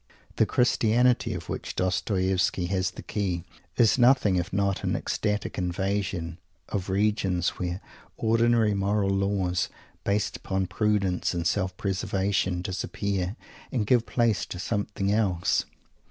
The 0.37 0.47
"Christianity" 0.47 1.31
of 1.35 1.47
which 1.47 1.75
Dostoievsky 1.75 2.65
has 2.69 2.89
the 2.89 3.03
key 3.03 3.43
is 3.77 3.99
nothing 3.99 4.35
if 4.35 4.51
not 4.51 4.83
an 4.83 4.95
ecstatic 4.95 5.59
invasion 5.59 6.39
of 6.69 6.89
regions 6.89 7.49
where 7.59 7.81
ordinary 8.17 8.73
moral 8.73 9.11
laws, 9.11 9.69
based 10.03 10.35
upon 10.37 10.65
prudence 10.65 11.35
and 11.35 11.45
self 11.45 11.77
preservation, 11.77 12.63
disappear, 12.63 13.35
and 13.71 13.85
give 13.85 14.07
place 14.07 14.47
to 14.47 14.57
something 14.57 15.11
else. 15.11 15.65